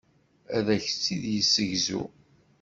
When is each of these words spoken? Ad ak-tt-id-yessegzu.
Ad 0.55 0.67
ak-tt-id-yessegzu. 0.75 2.01